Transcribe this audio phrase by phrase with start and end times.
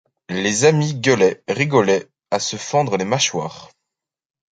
[0.29, 3.69] Les amis gueulaient, rigolaient à se fendre les mâchoires.